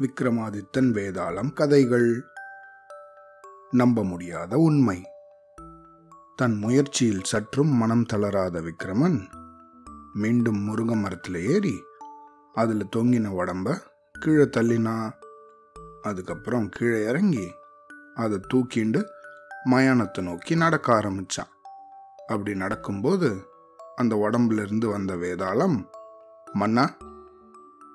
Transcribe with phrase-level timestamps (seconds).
[0.00, 2.24] விக்ரமாதித்தன் வேதாளம் கதைகள்.
[3.70, 5.04] நம்ப முடியாத உண்மை.
[6.36, 9.18] தன் முயற்சியில் சற்றும் மனம் தளராத விக்ரமன்
[10.12, 11.82] மீண்டும் முருங்க மரத்தில் ஏறி
[12.52, 13.76] அதில் தொங்கின உடம்ப
[14.18, 15.12] கீழே தள்ளினா
[16.02, 17.52] அதுக்கப்புறம் கீழே இறங்கி
[18.14, 19.04] அதை தூக்கிண்டு
[19.70, 21.52] மயானத்தை நோக்கி நடக்க ஆரம்பிச்சான்.
[22.26, 23.48] அப்படி நடக்கும்போது
[23.96, 25.86] அந்த உடம்புல இருந்து வந்த வேதாளம்
[26.52, 26.96] மன்னா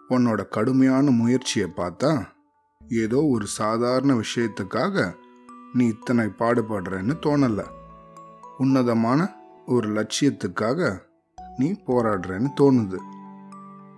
[0.10, 2.26] உன்னோட கடுமையான முயற்சியை பார்த்தா
[2.90, 5.13] ஏதோ ஒரு சாதாரண விஷயத்துக்காக
[5.73, 7.66] நீ இத்தனை பாடுபடுறேன்னு தோணலை.
[8.58, 11.00] உன்னதமான ஒரு லட்சியத்துக்காக
[11.58, 12.98] நீ போராடுறேன்னு தோணுது.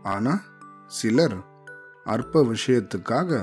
[0.04, 0.42] ஆனா
[0.88, 1.36] சிலர்
[2.04, 3.42] அற்ப விஷயத்துக்காக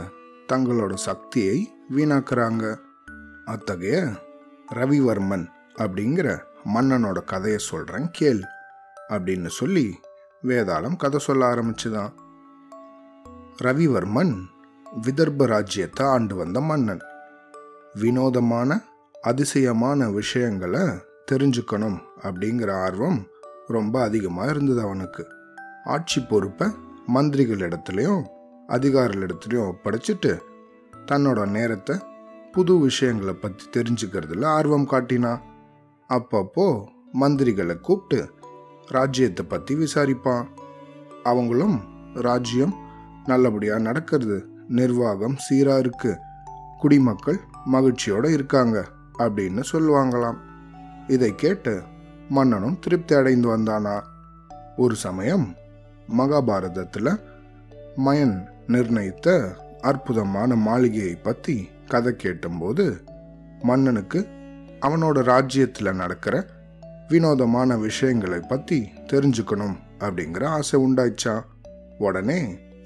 [0.52, 2.76] தங்களோட சக்தியை வீணாக்குறாங்க.
[3.44, 4.08] அத்தகைய
[4.74, 6.38] ரவிவர்மன் அப்படிங்கிற
[6.74, 8.42] மன்னனோட கதையை சொல்றேன் கேள்
[9.08, 9.98] அப்படின்னு சொல்லி
[10.42, 12.12] வேதாளம் கதை சொல்ல ஆரம்பிச்சுதான்.
[13.62, 14.34] ரவிவர்மன்
[14.86, 17.00] விதர்ப ராஜ்யத்தை ஆண்டு வந்த மன்னன்.
[17.94, 18.70] வினோதமான
[19.22, 20.82] அதிசயமான விஷயங்களை
[21.32, 23.18] தெரிஞ்சுக்கணும் அப்படிங்கிற ஆர்வம்
[23.66, 25.24] ரொம்ப அதிகமாக இருந்தது அவனுக்கு.
[25.84, 26.68] ஆட்சி பொறுப்பை
[27.06, 28.22] மந்திரிகள் இடத்துலையும்
[28.66, 30.32] அதிகாரிகள் இடத்துலையும் ஒப்படைச்சிட்டு
[31.06, 31.96] தன்னோட நேரத்தை
[32.52, 35.44] புது விஷயங்களை பற்றி தெரிஞ்சுக்கிறதுல ஆர்வம் காட்டினான்
[36.10, 36.66] அப்பப்போ
[37.20, 38.20] மந்திரிகளை கூப்பிட்டு
[38.88, 40.44] ராஜ்யத்தை பற்றி விசாரிப்பான்.
[41.22, 41.78] அவங்களும்
[42.22, 42.74] ராஜ்யம்
[43.28, 44.38] நல்லபடியாக நடக்கிறது.
[44.68, 46.12] நிர்வாகம் சீராக இருக்கு.
[46.80, 48.76] குடிமக்கள் மகிழ்ச்சியோடு இருக்காங்க
[49.18, 50.38] அப்படின்னு சொல்லுவாங்களாம்.
[51.06, 51.74] இதை கேட்டு
[52.28, 53.96] மன்னனும் திருப்தி அடைந்து வந்தானா?
[54.76, 55.46] ஒரு சமயம்
[56.18, 57.12] மகாபாரதத்தில்
[57.96, 59.28] மயன் நிர்ணயித்த
[59.80, 61.56] அற்புதமான மாளிகையை பற்றி
[61.88, 62.84] கதை கேட்டும்போது
[63.62, 64.20] மன்னனுக்கு
[64.80, 66.34] அவனோட ராஜ்யத்தில் நடக்கிற
[67.08, 68.78] வினோதமான விஷயங்களை பற்றி
[69.12, 71.44] தெரிஞ்சுக்கணும் அப்படிங்கிற ஆசை உண்டாயிச்சான்
[71.98, 72.40] உடனே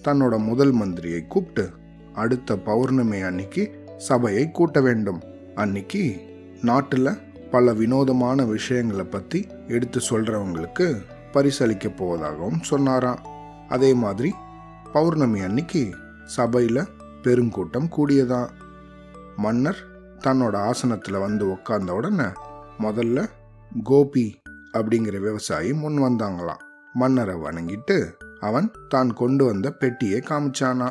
[0.04, 1.70] தன்னோட முதல் மந்திரியை கூப்பிட்டு
[2.14, 5.20] அடுத்த பௌர்ணமி அன்னைக்கு சபையை கூட்ட வேண்டும்.
[5.54, 6.20] அன்னைக்கு
[6.62, 7.18] நாட்டில்
[7.50, 13.22] பல வினோதமான விஷயங்களை பற்றி எடுத்து சொல்கிறவங்களுக்கு பரிசளிக்க போவதாகவும் சொன்னாராம்.
[13.68, 14.34] அதே மாதிரி
[14.92, 15.94] பௌர்ணமி அன்னைக்கு
[16.24, 16.88] சபையில்
[17.22, 18.48] பெருங்கூட்டம் கூடியதான்
[19.36, 19.80] மன்னர்
[20.18, 22.28] தன்னோட ஆசனத்தில் வந்து உக்காந்த உடனே
[22.78, 23.28] முதல்ல
[23.84, 24.40] கோபி
[24.72, 26.62] அப்படிங்கிற விவசாயி முன் வந்தாங்களாம்.
[26.92, 27.96] மன்னரை வணங்கிட்டு
[28.48, 30.88] அவன் தான் கொண்டு வந்த பெட்டியை காமிச்சானா.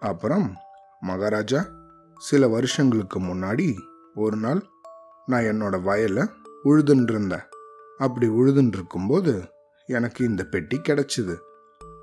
[0.00, 0.46] அப்புறம்
[1.00, 1.60] மகாராஜா
[2.20, 3.66] சில வருஷங்களுக்கு முன்னாடி
[4.14, 4.60] ஒரு நாள்
[5.26, 6.24] நான் என்னோட வயலை
[6.64, 7.46] உழுதுன்ட்ருந்தேன்
[7.98, 9.32] அப்படி உழுதுன்னு இருக்கும்போது
[9.88, 11.34] எனக்கு இந்த பெட்டி கிடைச்சிது.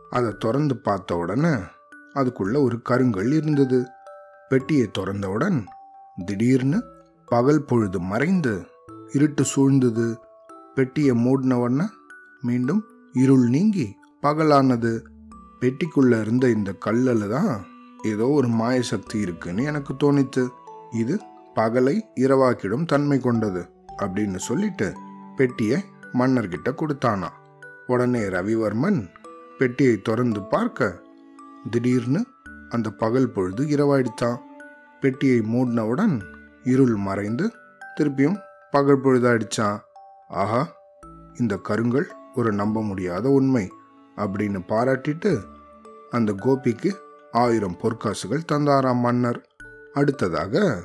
[0.09, 1.53] அதை திறந்து பார்த்த உடனே
[2.15, 3.79] அதுக்குள்ள ஒரு கருங்கல் இருந்தது.
[4.49, 5.57] பெட்டியை திறந்தவுடன்
[6.25, 6.79] திடீர்னு
[7.27, 8.53] பகல் பொழுது மறைந்து
[9.11, 10.07] இருட்டு சூழ்ந்தது.
[10.75, 11.87] பெட்டியை மூடினவுடனே
[12.41, 12.81] மீண்டும்
[13.13, 13.87] இருள் நீங்கி
[14.23, 14.91] பகலானது.
[15.61, 17.65] பெட்டிக்குள்ளே இருந்த இந்த கல்லில் தான்
[18.03, 20.47] ஏதோ ஒரு மாய சக்தி இருக்குன்னு எனக்கு தோணித்து
[20.91, 21.19] இது
[21.55, 23.61] பகலை இரவாக்கிடும் தன்மை கொண்டது
[23.97, 24.93] அப்படின்னு சொல்லிட்டு
[25.35, 25.79] பெட்டியை
[26.13, 27.29] மன்னர்கிட்ட கொடுத்தானா
[27.87, 29.09] உடனே ரவிவர்மன்
[29.57, 31.01] பெட்டியை திறந்து பார்க்க
[31.69, 32.25] திடீர்னு
[32.69, 34.39] அந்த பகல் பொழுது இரவாயிடுத்தான்
[35.01, 36.21] பெட்டியை மூடினவுடன்
[36.63, 37.51] இருள் மறைந்து
[37.97, 38.39] திருப்பியும்
[38.71, 39.77] பகல் பொழுதாயிடுச்சான்
[40.27, 40.61] ஆஹா
[41.35, 43.65] இந்த கருங்கல் ஒரு நம்ப முடியாத உண்மை.
[44.19, 45.41] அப்படின்னு பாராட்டிட்டு
[46.09, 46.97] அந்த கோபிக்கு
[47.31, 49.47] ஆயிரம் பொற்காசுகள் தந்தாராம் மன்னர்.
[49.93, 50.83] அடுத்ததாக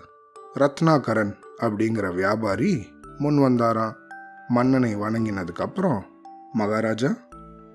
[0.54, 3.94] ரத்னாகரன் அப்படிங்கிற வியாபாரி முன் வந்தாராம்.
[4.48, 6.02] மன்னனை வணங்கினதுக்கப்புறம்
[6.52, 7.10] மகாராஜா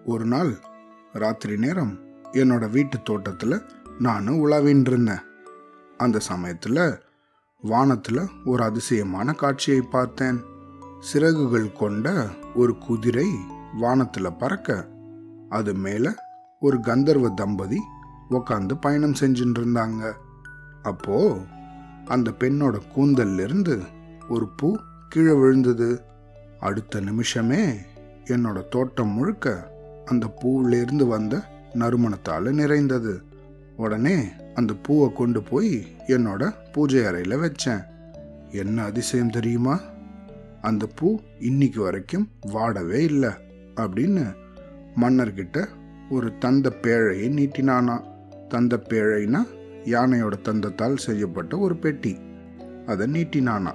[0.06, 0.54] ஒரு நாள்
[1.14, 2.00] ராத்திரி நேரம்
[2.32, 3.62] என்னோட வீட்டு தோட்டத்தில்
[4.00, 5.22] நான் உலாவின்னு இருந்தேன்.
[5.98, 7.00] அந்த சமயத்தில்
[7.62, 10.44] வானத்தில் ஒரு அதிசயமான காட்சியை பார்த்தேன்.
[11.00, 13.28] சிறகுகள் கொண்ட ஒரு குதிரை
[13.80, 14.88] வானத்தில் பறக்க
[15.50, 16.10] அது மேலே
[16.60, 17.80] ஒரு கந்தர்வ தம்பதி
[18.30, 20.12] உக்காந்து பயணம் செஞ்சுட்டு இருந்தாங்க
[20.84, 21.38] அப்போ
[22.06, 23.82] அந்த பெண்ணோட கூந்தல்ல இருந்து
[24.30, 24.78] ஒரு பூ
[25.10, 26.02] கீழே விழுந்தது.
[26.60, 27.74] அடுத்த நிமிஷமே
[28.26, 29.72] என்னோட தோட்டம் முழுக்க
[30.06, 31.42] அந்த பூவிலிருந்து வந்த
[31.74, 33.22] நறுமணத்தால் நிறைந்தது.
[33.78, 34.26] உடனே
[34.56, 37.86] அந்த பூவை கொண்டு போய் என்னோட பூஜை அறையில் வச்சேன்.
[38.52, 39.80] என்ன அதிசயம் தெரியுமா?
[40.62, 43.30] அந்த பூ இன்னைக்கு வரைக்கும் வாடவே இல்லை
[43.76, 44.36] அப்படின்னு
[45.02, 45.68] மன்னர்கிட்ட
[46.10, 48.04] ஒரு தந்த பேழையை நீட்டினானா?
[48.48, 49.48] தந்த பேழைனா
[49.86, 52.18] யானையோட தந்தத்தால் செய்யப்பட்ட ஒரு பெட்டி.
[52.88, 53.74] அதை நீட்டினானா?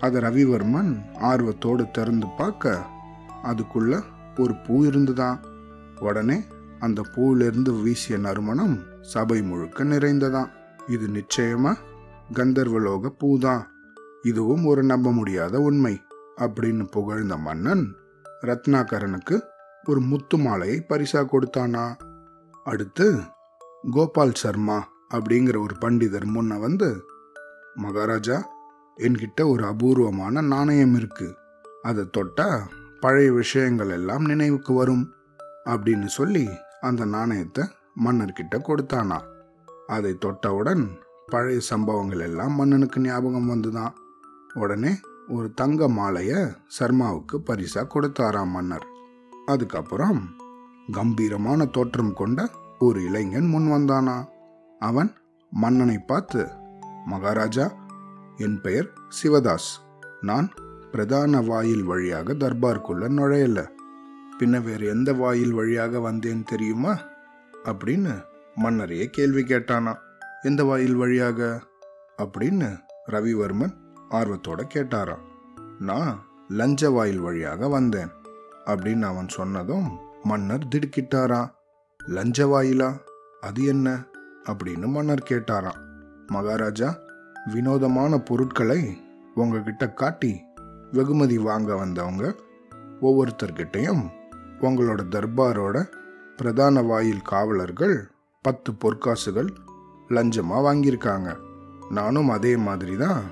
[0.00, 2.78] அதை ரவிவர்மன் ஆர்வத்தோடு திறந்து பார்க்க
[3.42, 4.02] அதுக்குள்ள
[4.40, 5.40] ஒரு பூ இருந்துதான்
[6.00, 6.42] உடனே
[6.78, 10.50] அந்த பூவிலிருந்து வீசிய நறுமணம் சபை முழுக்க நிறைந்ததாம்
[10.88, 11.74] இது நிச்சயமா
[12.32, 13.62] கந்தர்வலோக பூதான்
[14.22, 16.00] இதுவும் ஒரு நம்ப முடியாத உண்மை
[16.36, 17.84] அப்படின்னு புகழ்ந்த மன்னன்
[18.42, 19.42] ரத்னாகரனுக்கு
[19.86, 21.96] ஒரு முத்து மாலையை பரிசா கொடுத்தானா?
[22.64, 23.20] அடுத்து
[23.90, 27.04] கோபால் சர்மா அப்படிங்கிற ஒரு பண்டிதர் முன்ன வந்து
[27.74, 28.50] மகாராஜா
[28.96, 31.34] என்கிட்ட ஒரு அபூர்வமான நாணயம் இருக்கு.
[31.82, 32.60] அதை தொட்டா
[33.00, 35.12] பழைய விஷயங்கள் எல்லாம் நினைவுக்கு வரும்
[35.64, 36.48] அப்படின்னு சொல்லி
[36.80, 37.64] அந்த நாணயத்தை
[38.04, 39.20] மன்னர்கிட்ட கொடுத்தானா.
[39.86, 40.88] அதை தொட்டவுடன்
[41.26, 43.92] பழைய சம்பவங்கள் எல்லாம் மன்னனுக்கு ஞாபகம் வந்துதான்.
[44.54, 48.86] உடனே ஒரு தங்க மாலைய சர்மாவுக்கு பரிசா கொடுத்தாராம் மன்னர்.
[49.46, 50.28] அதுக்கப்புறம்
[50.92, 54.24] கம்பீரமான தோற்றம் கொண்ட ஒரு இளைஞன் முன் வந்தானா?
[54.78, 55.12] அவன்
[55.50, 56.48] மன்னனை பார்த்து
[57.06, 57.74] மகாராஜா
[58.36, 58.92] என் பெயர்
[59.22, 59.70] சிவதாஸ்.
[60.20, 60.50] நான்
[60.90, 63.68] பிரதான வாயில் வழியாக தர்பாருக்குள்ள நுழையல.
[64.38, 66.98] பின்ன வேறு எந்த வாயில் வழியாக வந்தேன் தெரியுமா?
[67.64, 68.24] அப்படின்னு
[68.54, 69.94] மன்னரையே கேள்வி கேட்டானா.
[70.42, 71.62] எந்த வாயில் வழியாக?
[72.22, 73.74] அப்படின்னு ரவிவர்மன்
[74.10, 75.24] ஆர்வத்தோட கேட்டாராம்.
[75.78, 78.20] நான் லஞ்ச வாயில் வழியாக வந்தேன்.
[78.66, 81.52] அப்படின்னு அவன் சொன்னதும் மன்னர் திடுக்கிட்டாராம்
[82.08, 82.98] லஞ்ச வாயிலா?
[83.40, 84.04] அது என்ன?
[84.44, 85.80] அப்படின்னு மன்னர் கேட்டாராம்.
[86.26, 86.98] மகாராஜா
[87.52, 89.00] வினோதமான பொருட்களை
[89.34, 90.42] உங்ககிட்ட காட்டி
[90.92, 92.34] வெகுமதி வாங்க வந்தவங்க
[93.00, 94.02] ஒவ்வொருத்தர்கிட்டையும்
[94.60, 95.90] உங்களோட தர்பாரோட
[96.36, 98.10] பிரதான வாயில் காவலர்கள்
[98.42, 99.48] பத்து பொற்காசுகள்
[100.08, 101.36] லஞ்சமாக வாங்கியிருக்காங்க.
[101.90, 103.22] நானும் அதே மாதிரி தான்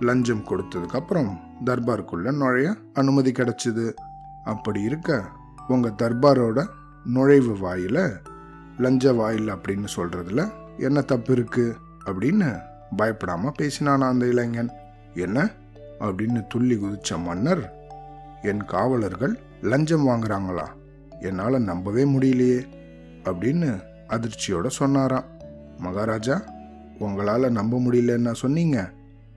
[0.00, 3.94] லஞ்சம் கொடுத்ததுக்கு அப்புறம் தர்பாருக்குள்ள நுழைய அனுமதி கிடைச்சிது.
[4.44, 5.24] அப்படி இருக்க
[5.68, 6.66] உங்கள் தர்பாரோட
[7.04, 8.12] நுழைவு வாயில்
[8.78, 11.74] லஞ்ச வாயில் அப்படின்னு சொல்கிறதுல என்ன தப்பு இருக்குது
[12.04, 12.60] அப்படின்னு
[12.96, 14.70] பயப்படாமல் பேசினானா அந்த இளைஞன்.
[15.14, 15.50] என்ன?
[16.00, 17.72] அப்படின்னு துள்ளி குதிச்ச மன்னர்
[18.42, 20.66] என் காவலர்கள் லஞ்சம் வாங்குறாங்களா?
[21.20, 22.66] என்னால் நம்பவே முடியலையே
[23.24, 25.24] அப்படின்னு அதிர்ச்சியோட சொன்னாராம்.
[25.78, 26.42] மகாராஜா
[26.98, 28.90] உங்களால் நம்ப முடியலன்னா சொன்னீங்க.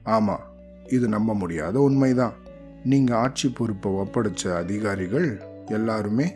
[0.04, 0.42] ஆமாம்
[0.90, 2.34] இது நம்ப முடியாத உண்மைதான்.
[2.84, 6.36] நீங்கள் ஆட்சி பொறுப்பை ஒப்படைச்ச அதிகாரிகள் எல்லாருமே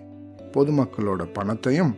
[0.52, 1.96] பொதுமக்களோட பணத்தையும்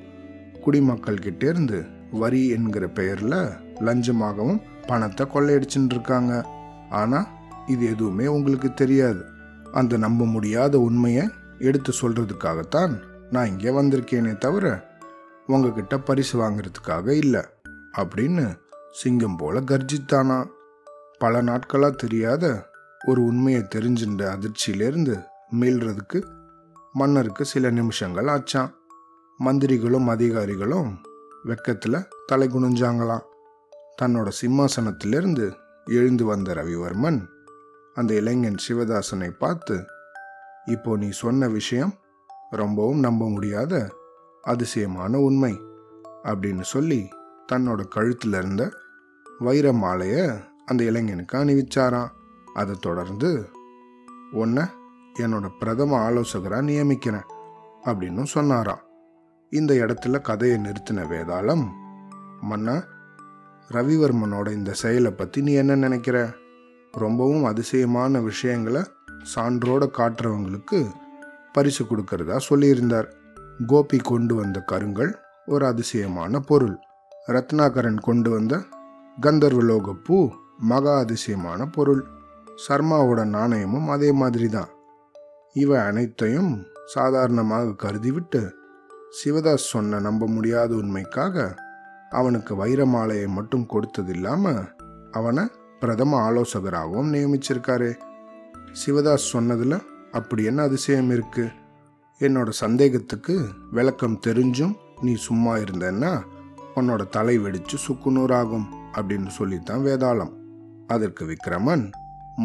[0.65, 3.39] குடிமக்கள்கிட்டேருந்து வரி என்கிற பெயரில்
[3.79, 6.45] லஞ்சமாகவும் பணத்தை கொள்ளையடிச்சுட்டு இருக்காங்க
[6.89, 7.27] ஆனால்
[7.67, 9.25] இது எதுவுமே உங்களுக்கு தெரியாது.
[9.71, 11.29] அந்த நம்ப முடியாத உண்மையை
[11.59, 13.01] எடுத்து சொல்றதுக்காகத்தான்
[13.31, 14.95] நான் இங்கே வந்திருக்கேனே தவிர
[15.47, 17.41] உங்ககிட்ட பரிசு வாங்குறதுக்காக இல்லை
[17.97, 18.57] அப்படின்னு
[18.91, 20.45] சிங்கம் போல கர்ஜித்தானா.
[21.19, 22.69] பல நாட்களாக தெரியாத
[23.07, 25.13] ஒரு உண்மையை தெரிஞ்சின்ற அதிர்ச்சியிலிருந்து
[25.51, 26.19] மீள்றதுக்கு
[26.94, 28.71] மன்னருக்கு சில நிமிஷங்கள் ஆச்சான்.
[29.39, 30.89] மந்திரிகளும் அதிகாரிகளும்
[31.45, 33.25] வெக்கத்தில் தலை குனிஞ்சாங்களாம்.
[34.01, 35.45] தன்னோட சிம்மாசனத்திலிருந்து
[35.86, 37.19] எழுந்து வந்த ரவிவர்மன்
[37.94, 39.75] அந்த இளைஞன் சிவதாசனை பார்த்து
[40.65, 41.94] இப்போ நீ சொன்ன விஷயம்
[42.50, 43.74] ரொம்பவும் நம்ப முடியாத
[44.42, 45.54] அதிசயமான உண்மை
[46.24, 47.07] அப்படின்னு சொல்லி
[47.51, 48.71] தன்னோட கழுத்தில் இருந்த
[49.39, 50.27] வைர மாலையை
[50.65, 52.15] அந்த இளைஞனுக்கு அணிவிச்சாராம்.
[52.57, 53.30] அதை தொடர்ந்து
[54.31, 54.63] உன்னை
[55.19, 57.27] என்னோட பிரதம ஆலோசகராக நியமிக்கிறேன்
[57.83, 58.83] அப்படின்னு சொன்னாராம்
[59.51, 61.65] இந்த இடத்துல கதையை நிறுத்தின வேதாளம்
[62.42, 62.75] மன்னா
[63.69, 66.18] ரவிவர்மனோட இந்த செயலை பற்றி நீ என்ன நினைக்கிற?
[66.92, 68.81] ரொம்பவும் அதிசயமான விஷயங்களை
[69.36, 70.80] சான்றோட காட்டுறவங்களுக்கு
[71.54, 73.07] பரிசு கொடுக்கறதா சொல்லியிருந்தார்.
[73.68, 75.13] கோபி கொண்டு வந்த கருங்கல்
[75.45, 76.75] ஒரு அதிசயமான பொருள்.
[77.27, 78.54] ரத்னாகரன் கொண்டு வந்த
[79.21, 80.18] கந்தர்வலோக பூ
[80.57, 82.04] மகா அதிசயமான பொருள்.
[82.65, 84.69] சர்மாவோட நாணயமும் அதே மாதிரி தான்
[85.54, 86.51] இவை அனைத்தையும்
[86.86, 88.42] சாதாரணமாக கருதிவிட்டு
[89.18, 91.56] சிவதாஸ் சொன்ன நம்ப முடியாத உண்மைக்காக
[92.09, 94.61] அவனுக்கு வைர மாலையை மட்டும் கொடுத்தது இல்லாமல்
[95.11, 95.44] அவனை
[95.80, 97.90] பிரதம ஆலோசகராகவும் நியமிச்சிருக்காரு.
[98.85, 99.78] சிவதாஸ் சொன்னதில்
[100.11, 101.45] அப்படி என்ன அதிசயம் இருக்கு?
[102.19, 103.35] என்னோட சந்தேகத்துக்கு
[103.71, 106.11] விளக்கம் தெரிஞ்சும் நீ சும்மா இருந்தன்னா
[106.76, 110.33] உன்னோட தலை வெடிச்சு சுக்குநூறாகும் அப்படின்னு சொல்லித்தான் வேதாளம்.
[110.87, 111.85] அதற்கு விக்ரமன்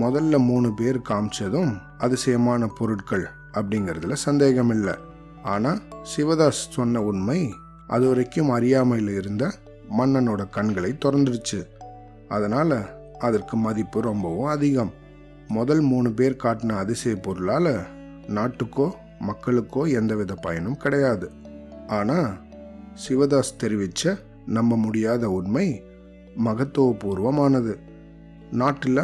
[0.00, 4.94] முதல்ல மூணு பேர் காமிச்சதும் அதிசயமான பொருட்கள் அப்படிங்கிறதுல சந்தேகம் இல்லை
[5.42, 5.80] ஆனால்
[6.12, 7.54] சிவதாஸ் சொன்ன உண்மை
[7.86, 9.52] அது வரைக்கும் அறியாமையில் இருந்த
[9.98, 11.60] மன்னனோட கண்களை திறந்துருச்சு
[12.28, 12.76] அதனால்
[13.18, 14.92] அதற்கு மதிப்பு ரொம்பவும் அதிகம்.
[15.48, 17.72] முதல் மூணு பேர் காட்டின அதிசய பொருளால்
[18.26, 18.86] நாட்டுக்கோ
[19.20, 21.30] மக்களுக்கோ எந்தவித பயனும் கிடையாது.
[21.86, 22.30] ஆனால்
[23.02, 25.82] சிவதாஸ் தெரிவித்த நம்ப முடியாத உண்மை
[26.44, 27.74] மகத்துவபூர்வமானது.
[28.50, 29.02] நாட்டில்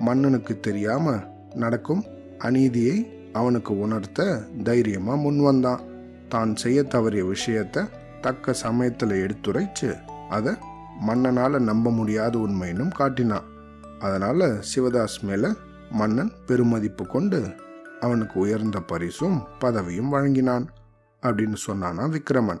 [0.00, 1.22] மன்னனுக்கு தெரியாம
[1.54, 2.04] நடக்கும்
[2.38, 5.80] அநீதியை அவனுக்கு உணர்த்த தைரியமா முன் வந்தான்.
[6.28, 10.52] தான் செய்ய தவறிய விஷயத்த தக்க சமயத்துல எடுத்துரைச்சு அதை
[11.08, 13.44] மன்னனால நம்ப முடியாத உண்மையினும் காட்டினான்.
[13.98, 15.52] அதனால சிவதாஸ் மேல
[15.90, 17.54] மன்னன் பெருமதிப்பு கொண்டு
[18.00, 20.66] அவனுக்கு உயர்ந்த பரிசும் பதவியும் வழங்கினான்
[21.22, 22.60] அப்படின்னு சொன்னானா விக்ரமன்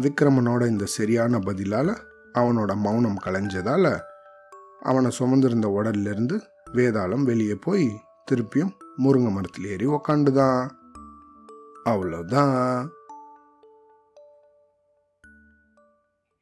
[0.00, 1.96] விக்ரமனோட இந்த சரியான பதிலால
[2.34, 3.98] அவனோட மௌனம் கலைஞ்சதால
[4.80, 6.40] அவனை சுமந்திருந்த உடல்லிருந்து
[6.74, 7.86] வேதாளம் வெளியே போய்
[8.26, 10.60] திருப்பியும் முருங்கை மரத்தில் ஏறி உக்காண்டுதான்
[11.84, 12.68] அவ்வளோதான்